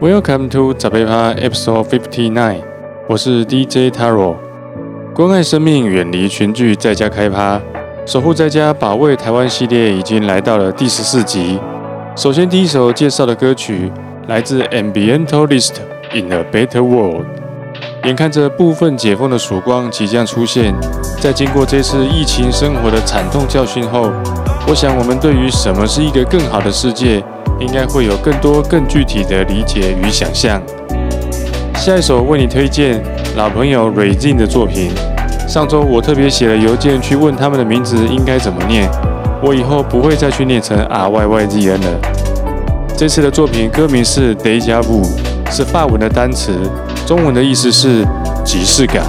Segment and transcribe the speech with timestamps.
[0.00, 2.62] Welcome to 早贝趴 Episode Fifty Nine，
[3.08, 4.36] 我是 DJ Taro。
[5.12, 7.60] 关爱生命，远离群聚，在家开趴，
[8.06, 11.58] 守护在家，保卫台湾系列已经来到了第十四集。
[12.14, 13.90] 首先，第一首介绍的歌曲
[14.28, 15.72] 来自 Ambientalist
[16.14, 17.26] in a Better World。
[18.04, 20.72] 眼看着部分解封的曙光即将出现，
[21.20, 24.12] 在经过这次疫情生活的惨痛教训后，
[24.68, 27.20] 我想我们对于什么是一个更好的世界。
[27.60, 30.62] 应该会有更多更具体的理解与想象。
[31.74, 33.02] 下一首为你推荐
[33.36, 34.90] 老朋友 r a z i n 的作品。
[35.48, 38.86] 上周我特别写了邮件去问他们的名字应该怎么念，
[39.42, 42.00] 我以后不会再去念成 R Y Y Z N 了。
[42.96, 45.02] 这次的作品歌名是 Deja Vu，
[45.50, 46.52] 是法文的单词，
[47.06, 48.04] 中文的意思是
[48.44, 49.04] 即视感。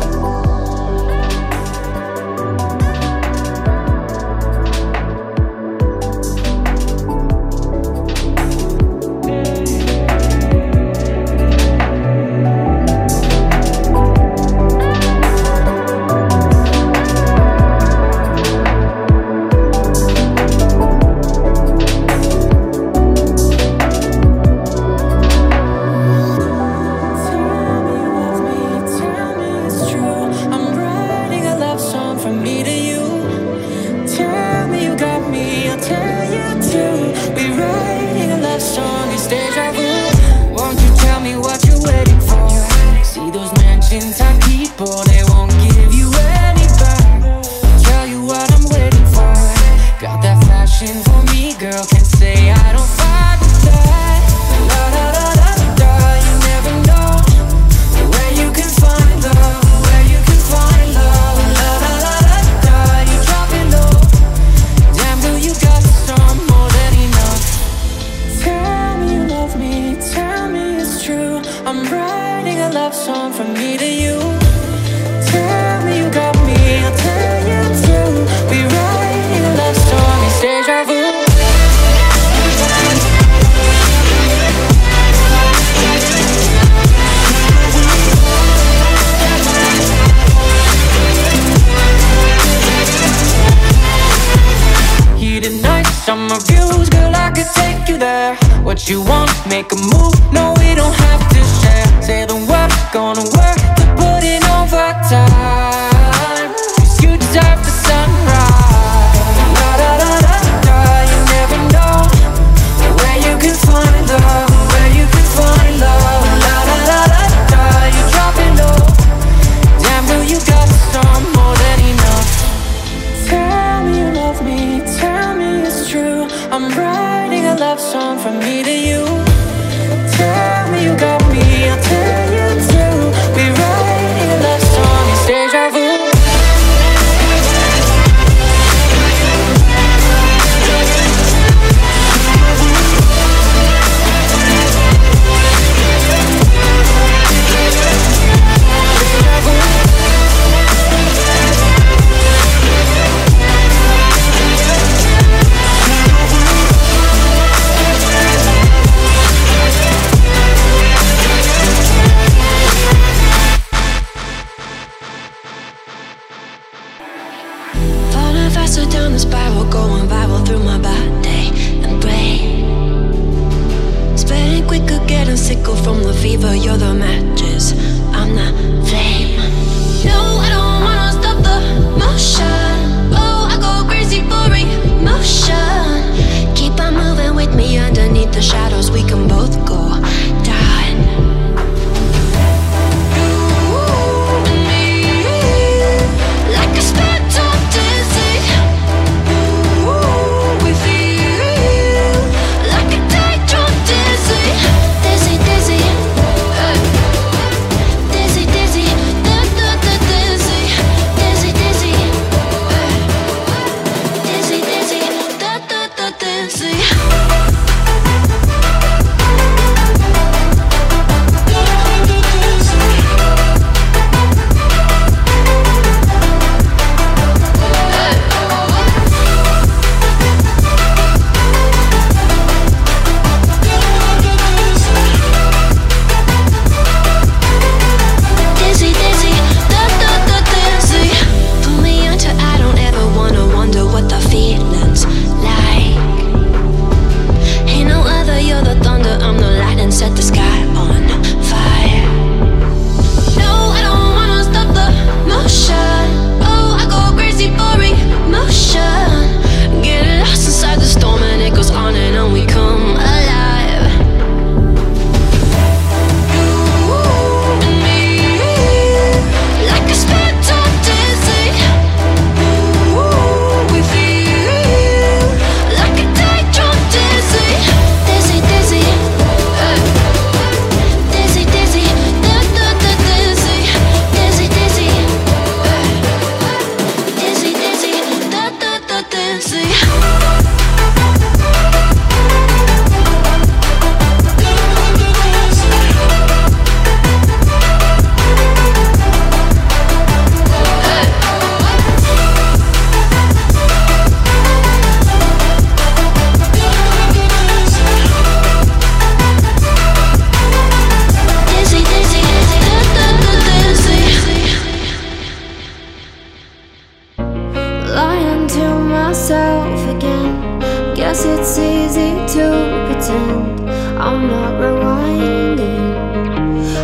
[321.09, 322.45] Guess it's easy to
[322.85, 323.67] pretend
[323.97, 325.95] I'm not rewinding.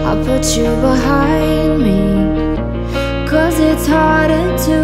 [0.04, 2.01] I'll put you behind me.
[3.30, 4.77] Cause it's harder to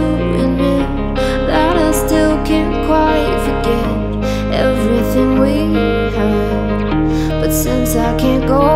[0.43, 1.15] admit
[1.47, 5.73] that I still can't quite forget everything we
[6.15, 7.41] had.
[7.41, 8.70] But since I can't go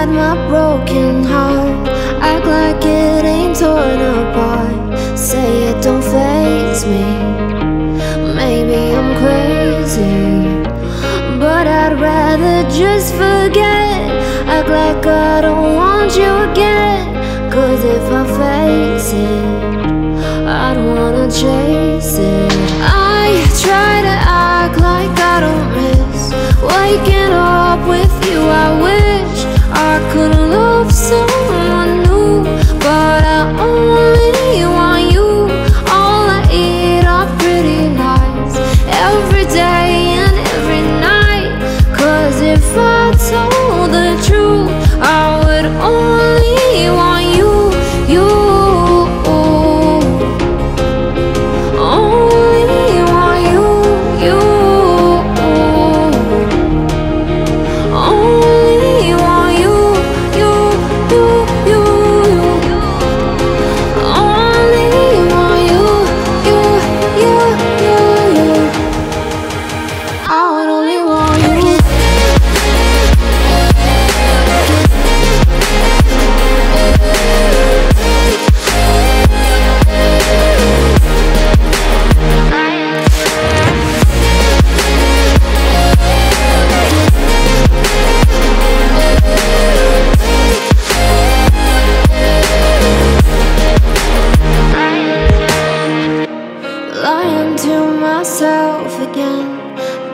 [0.00, 1.88] just hide my broken heart.
[2.20, 5.18] Act like it ain't torn apart.
[5.18, 7.04] Say it don't faze me.
[8.34, 10.62] Maybe I'm crazy.
[11.38, 14.10] But I'd rather just forget.
[14.46, 17.50] Act like I don't want you again.
[17.50, 21.79] Cause if I face it, I don't wanna chase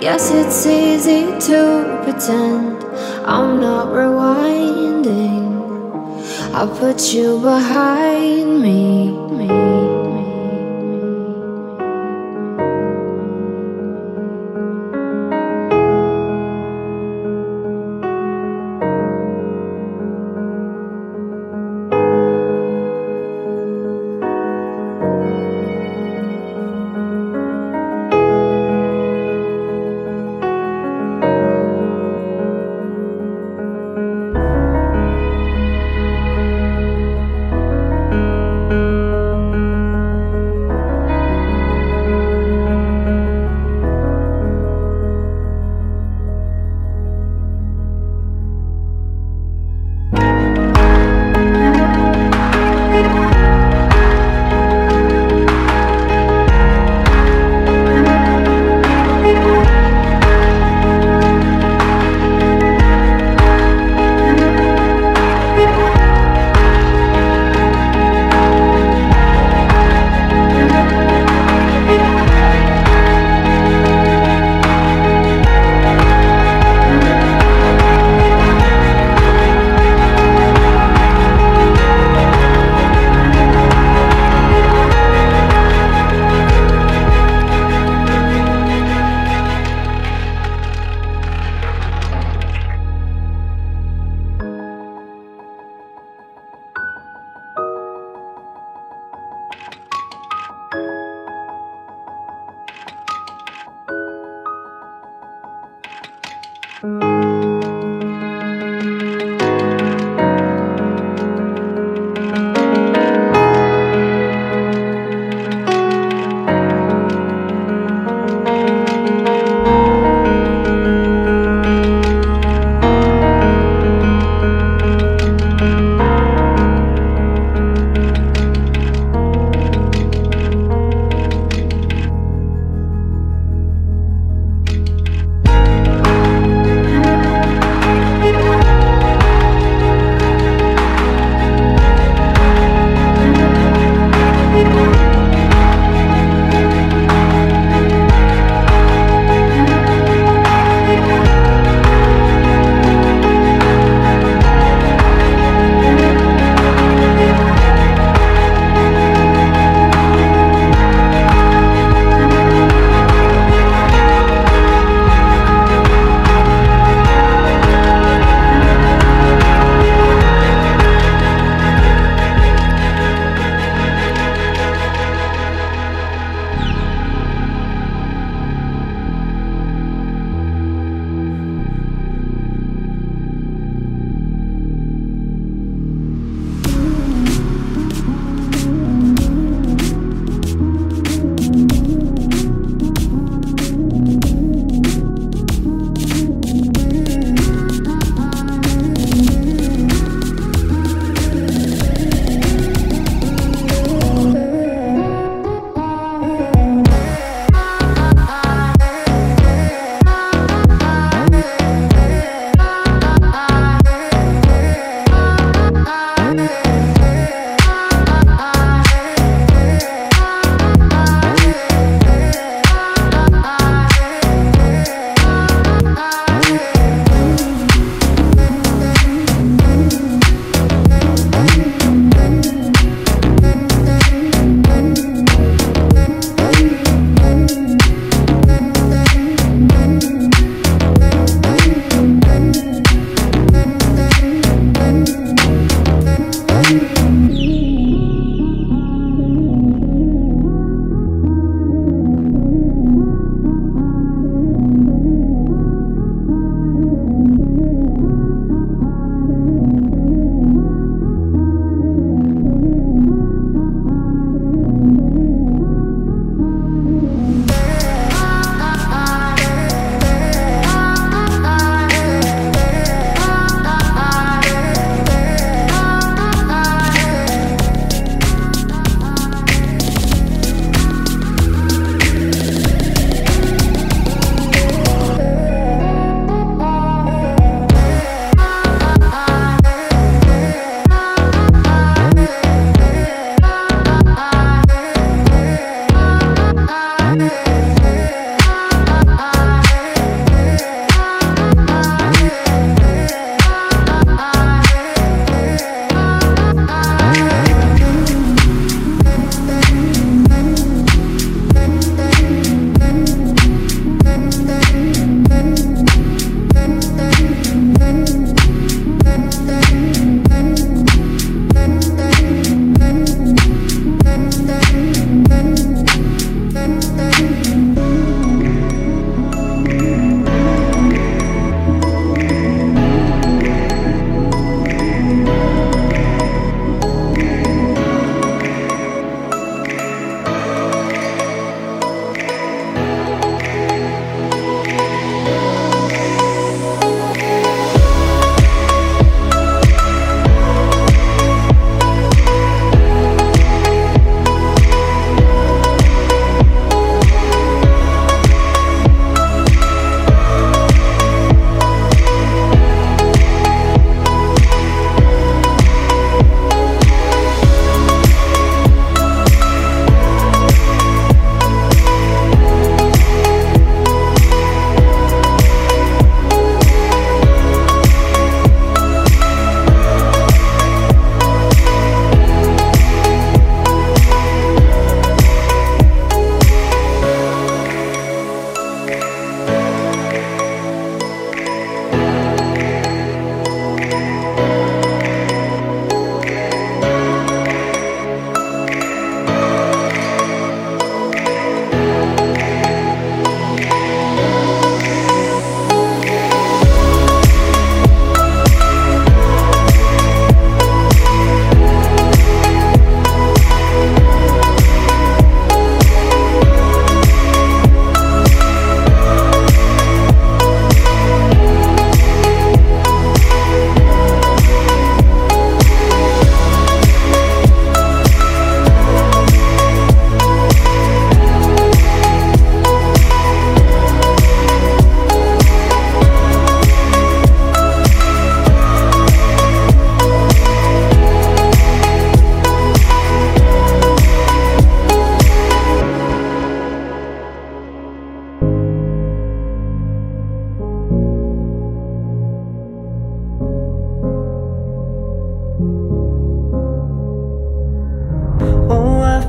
[0.07, 2.85] Guess it's easy to pretend
[3.27, 5.51] I'm not rewinding.
[6.55, 9.76] I'll put you behind me, me.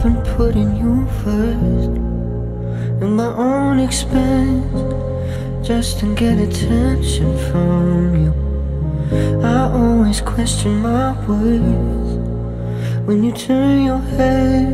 [0.07, 1.91] been putting you first
[3.03, 8.33] At my own expense Just to get attention from you.
[9.43, 14.73] I always question my worth When you turn your head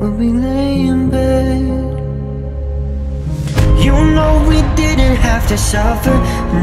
[0.00, 1.60] When we lay in bed.
[3.84, 6.16] You know we didn't have to suffer.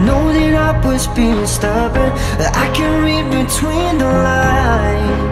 [0.06, 2.12] Know that I was being stubborn.
[2.64, 5.29] I can read between the lines.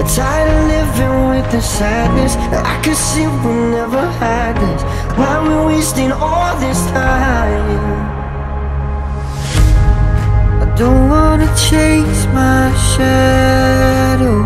[0.00, 4.82] I'm tired of living with the sadness I can see we never had this
[5.18, 8.08] Why we wasting all this time?
[10.62, 14.38] I don't wanna chase my shadow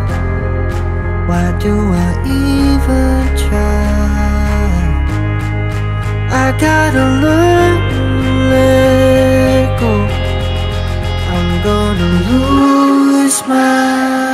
[1.29, 1.73] Why do
[2.05, 3.87] I even try?
[6.35, 8.03] I gotta learn to
[8.51, 9.95] let go
[11.31, 14.34] I'm gonna lose my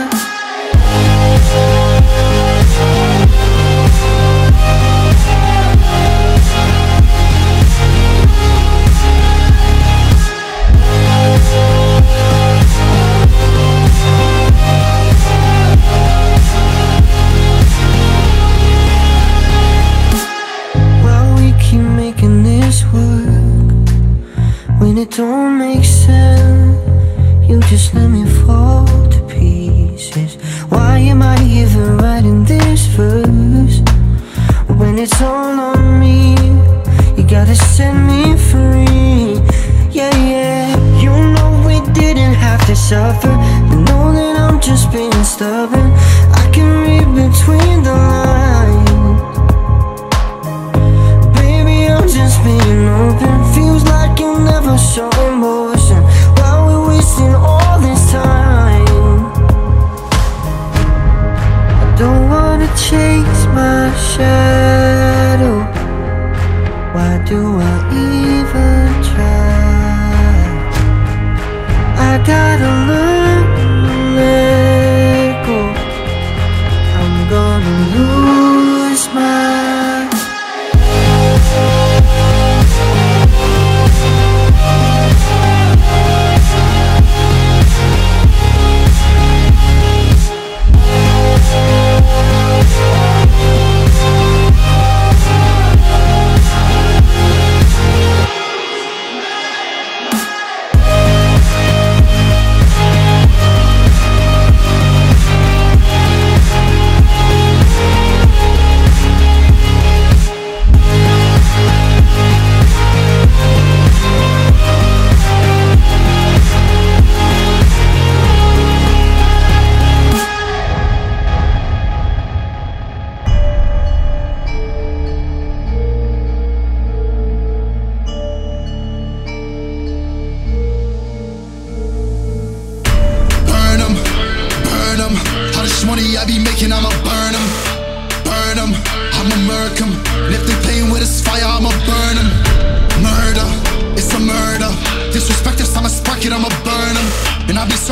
[35.02, 35.69] it's all on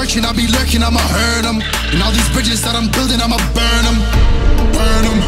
[0.09, 1.61] searching, I'll be lurking, I'ma hurt them.
[1.93, 3.99] And all these bridges that I'm building, I'ma burn them.
[4.73, 5.21] Burn them,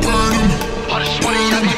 [0.00, 1.75] burn them, burn them.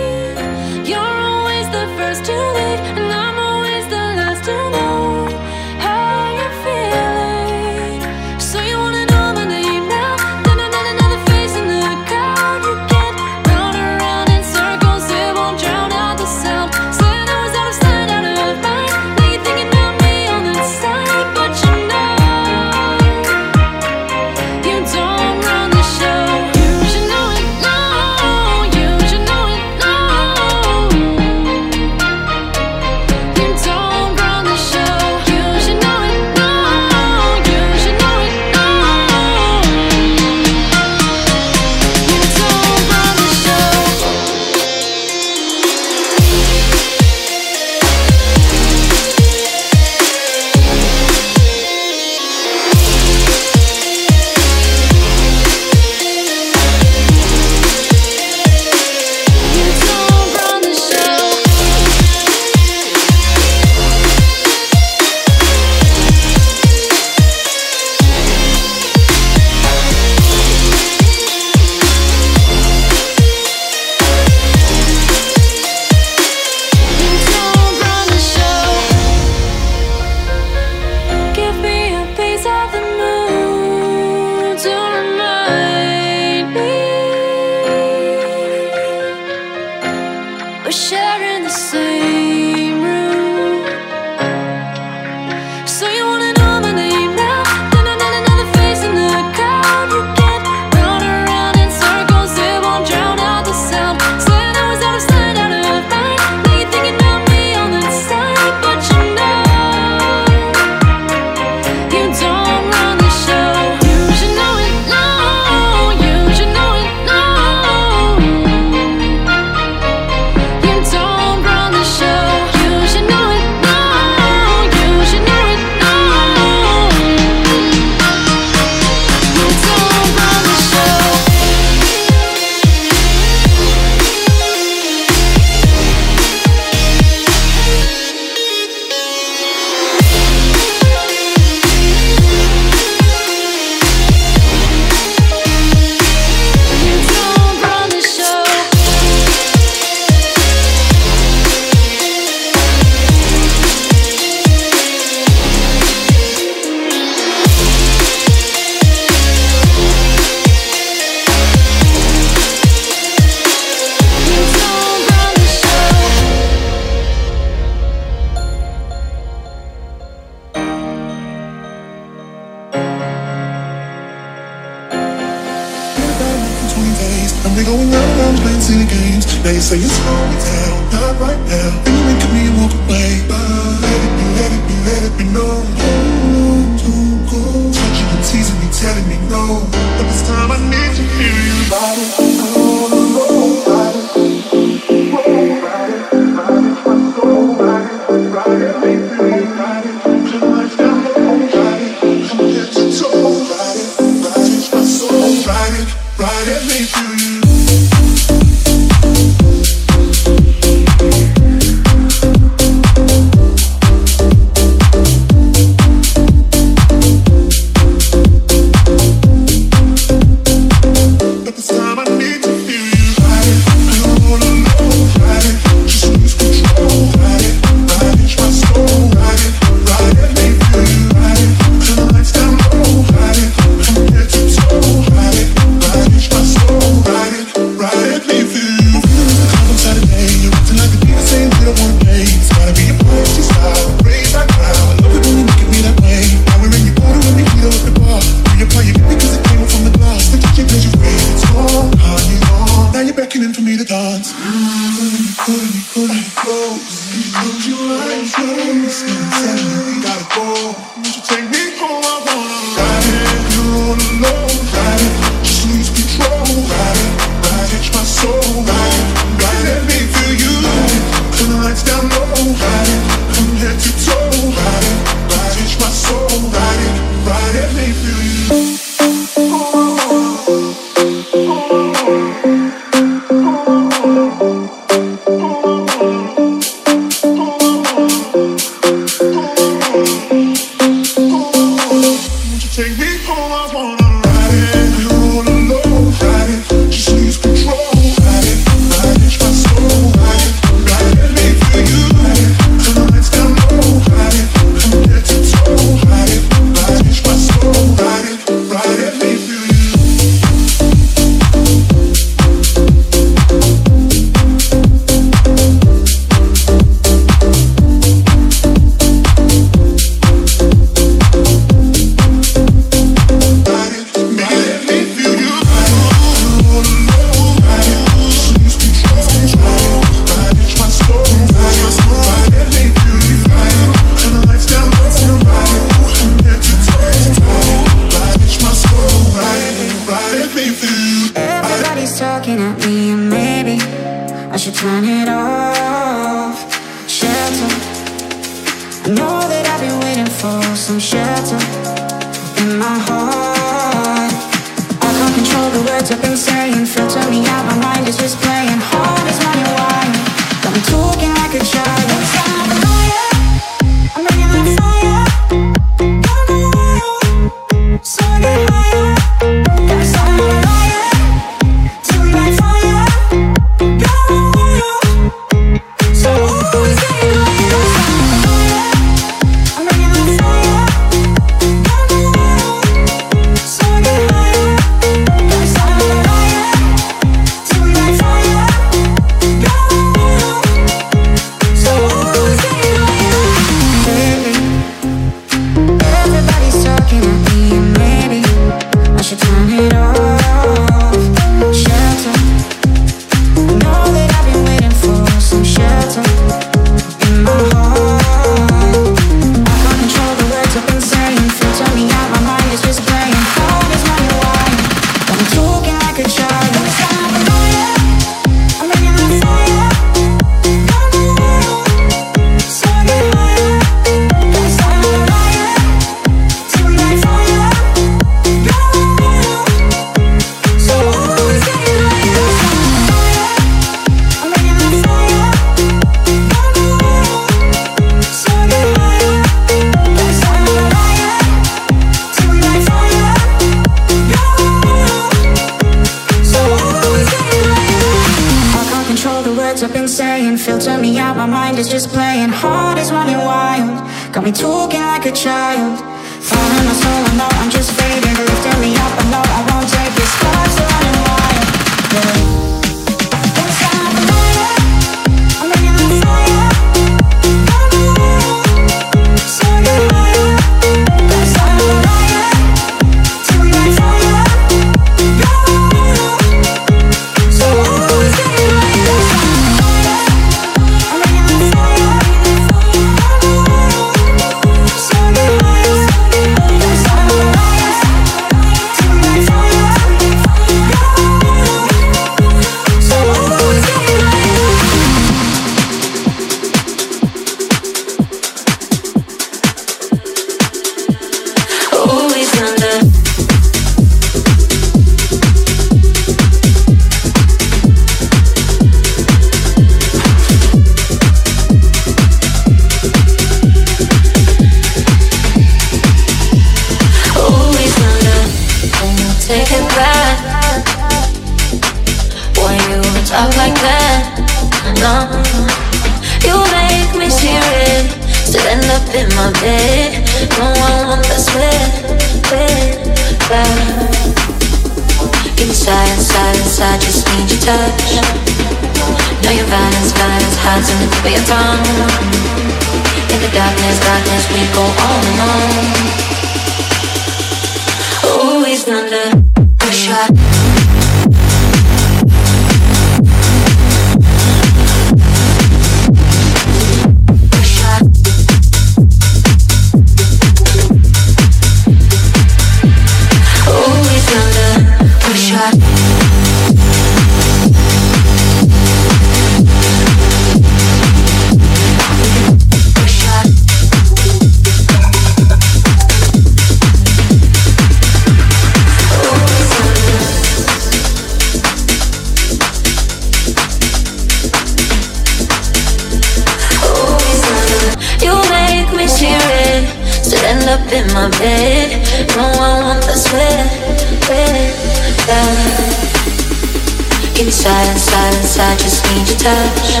[599.44, 600.00] touch.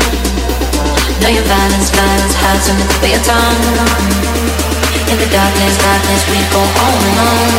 [1.20, 3.60] Know your violence, violence hides in the tip of your tongue.
[5.12, 7.52] In the darkness, darkness, we go on and on.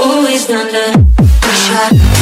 [0.00, 1.04] Always under
[1.42, 2.17] pressure.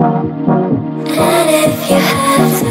[0.00, 2.67] And if you have to,